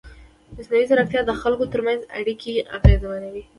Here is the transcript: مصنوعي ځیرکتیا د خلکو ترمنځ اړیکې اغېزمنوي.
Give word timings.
مصنوعي 0.57 0.85
ځیرکتیا 0.89 1.21
د 1.25 1.31
خلکو 1.41 1.65
ترمنځ 1.73 2.01
اړیکې 2.17 2.53
اغېزمنوي. 2.77 3.43